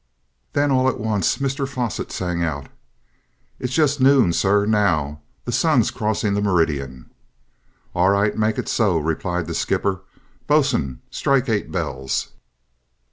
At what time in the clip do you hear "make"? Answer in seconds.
8.35-8.57